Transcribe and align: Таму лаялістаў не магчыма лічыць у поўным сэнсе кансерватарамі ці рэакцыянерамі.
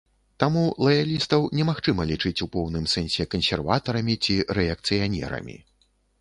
Таму 0.43 0.61
лаялістаў 0.85 1.41
не 1.59 1.65
магчыма 1.69 2.07
лічыць 2.11 2.43
у 2.45 2.47
поўным 2.55 2.87
сэнсе 2.95 3.27
кансерватарамі 3.35 4.17
ці 4.23 4.39
рэакцыянерамі. 4.61 5.57